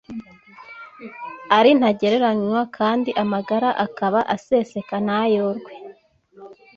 [1.57, 5.71] ari ntagereranywa kandi amagara akaba aseseka ntayorwe.